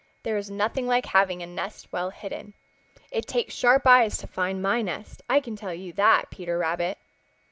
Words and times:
There 0.23 0.35
is 0.39 0.49
nothing 0.49 0.87
like 0.87 1.05
having 1.05 1.43
a 1.43 1.45
nest 1.45 1.89
well 1.91 2.09
hidden. 2.09 2.55
It 3.11 3.27
takes 3.27 3.53
sharp 3.53 3.85
eyes 3.85 4.17
to 4.17 4.25
find 4.25 4.59
my 4.59 4.81
nest, 4.81 5.21
I 5.29 5.39
can 5.41 5.55
tell 5.55 5.75
you 5.75 5.93
that, 5.93 6.31
Peter 6.31 6.57
Rabbit." 6.57 6.97